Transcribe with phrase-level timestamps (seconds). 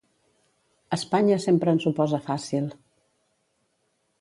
[0.95, 2.73] Espanya sempre ens ho posa fàcil.